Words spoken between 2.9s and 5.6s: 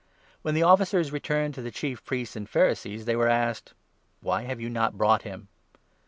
45 they were asked:" Why have you not brought him